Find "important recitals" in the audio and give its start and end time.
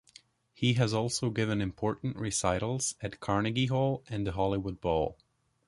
1.61-2.95